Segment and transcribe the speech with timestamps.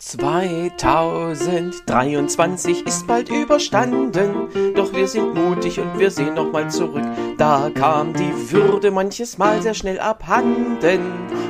[0.00, 7.02] 2023 ist bald überstanden, doch wir sind mutig und wir sehen nochmal zurück.
[7.36, 11.00] Da kam die Würde manches Mal sehr schnell abhanden.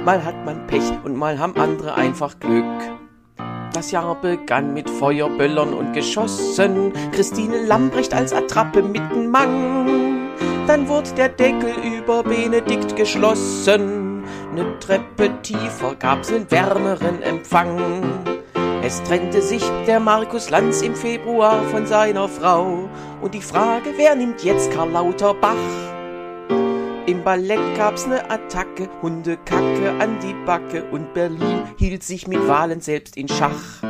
[0.06, 2.64] Mal hat man Pech und mal haben andere einfach Glück.
[3.74, 10.30] Das Jahr begann mit Feuerböllern und Geschossen, Christine Lambrecht als Attrappe mitten Mang.
[10.66, 13.97] Dann wurde der Deckel über Benedikt geschlossen,
[14.58, 18.02] ne Treppe tiefer gab's nen wärmeren Empfang.
[18.82, 22.88] Es trennte sich der Markus Lanz im Februar von seiner Frau.
[23.20, 25.54] Und die Frage, wer nimmt jetzt Karl Lauterbach?
[27.06, 32.80] Im Ballett gab's ne Attacke, Hundekacke an die Backe und Berlin hielt sich mit Wahlen
[32.80, 33.82] selbst in Schach.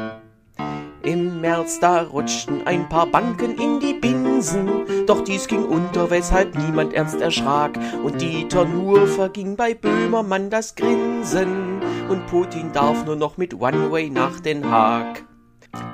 [1.03, 3.95] Im März da rutschten ein paar Banken in die
[4.39, 7.77] Binsen, doch dies ging unter, weshalb niemand ernst erschrak.
[8.05, 14.11] Und Dieter nur verging bei Böhmermann das Grinsen, und Putin darf nur noch mit One-Way
[14.11, 15.25] nach Den Haag.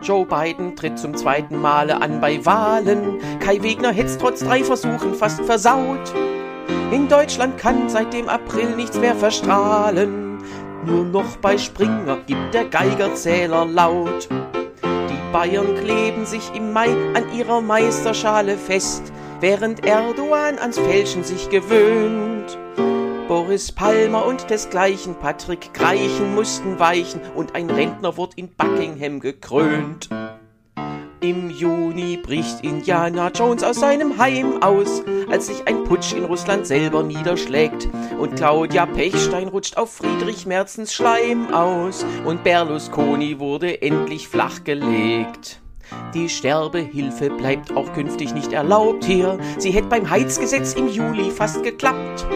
[0.03, 3.19] Joe Biden tritt zum zweiten Male an bei Wahlen.
[3.41, 6.12] Kai Wegner hätt's trotz drei Versuchen fast versaut.
[6.92, 10.37] In Deutschland kann seit dem April nichts mehr verstrahlen.
[10.84, 14.28] Nur noch bei Springer gibt der Geigerzähler laut.
[15.35, 22.57] Bayern kleben sich im Mai an ihrer Meisterschale fest, während Erdogan ans Fälschen sich gewöhnt.
[23.27, 30.09] Boris Palmer und desgleichen Patrick Greichen mussten weichen und ein Rentner wurde in Buckingham gekrönt.
[31.25, 36.66] Im Juni bricht Indiana Jones aus seinem Heim aus, als sich ein Putsch in Russland
[36.66, 37.89] selber niederschlägt.
[38.19, 42.05] Und Claudia Pechstein rutscht auf Friedrich Merzens Schleim aus.
[42.27, 45.62] Und Berlusconi wurde endlich flachgelegt.
[46.12, 49.38] Die Sterbehilfe bleibt auch künftig nicht erlaubt hier.
[49.56, 52.27] Sie hätte beim Heizgesetz im Juli fast geklappt.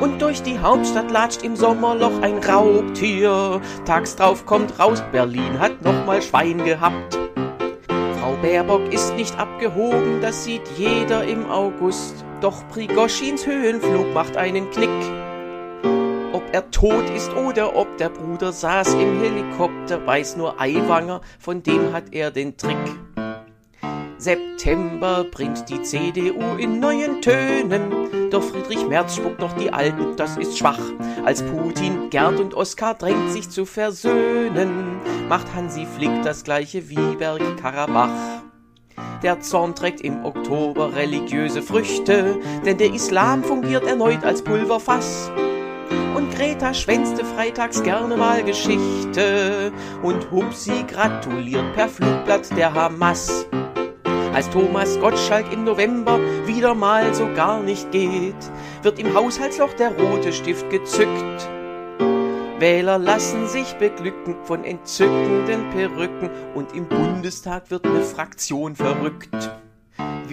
[0.00, 3.60] Und durch die Hauptstadt latscht im Sommerloch ein Raubtier.
[3.84, 7.18] Tags drauf kommt raus, Berlin hat nochmal Schwein gehabt.
[8.44, 12.26] Baerbock ist nicht abgehoben, das sieht jeder im August.
[12.42, 14.90] Doch Prigoschins Höhenflug macht einen Knick.
[16.34, 21.62] Ob er tot ist oder ob der Bruder saß im Helikopter, weiß nur Aiwanger, von
[21.62, 22.76] dem hat er den Trick.
[24.24, 30.38] September bringt die CDU in neuen Tönen, doch Friedrich Merz spuckt noch die Alten, das
[30.38, 30.80] ist schwach.
[31.26, 34.96] Als Putin, Gerd und Oskar drängt sich zu versöhnen,
[35.28, 38.08] macht Hansi Flick das gleiche wie Berg-Karabach.
[39.22, 45.30] Der Zorn trägt im Oktober religiöse Früchte, denn der Islam fungiert erneut als Pulverfass.
[46.16, 49.70] Und Greta schwänzte freitags gerne mal Geschichte
[50.02, 53.46] und Hupsi gratuliert per Flugblatt der Hamas
[54.34, 58.34] als Thomas Gottschalk im November wieder mal so gar nicht geht,
[58.82, 61.48] wird im Haushaltsloch der rote Stift gezückt.
[62.58, 69.50] Wähler lassen sich beglücken von entzückenden Perücken und im Bundestag wird eine Fraktion verrückt.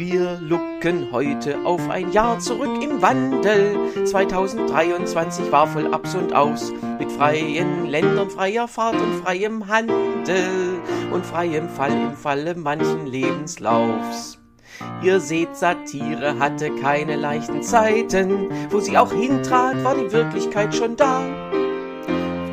[0.04, 4.04] Wir lucken heute auf ein Jahr zurück im Wandel.
[4.04, 10.80] 2023 war voll Abs und Aus mit freien Ländern, freier Fahrt und freiem Handel
[11.12, 14.40] und freiem Fall im Falle manchen Lebenslaufs.
[15.04, 18.50] Ihr seht, Satire hatte keine leichten Zeiten.
[18.72, 21.22] Wo sie auch hintrat, war die Wirklichkeit schon da.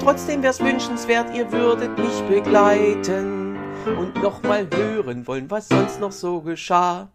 [0.01, 3.57] Trotzdem wär's wünschenswert, ihr würdet mich begleiten
[3.99, 7.09] und nochmal hören wollen, was sonst noch so geschah.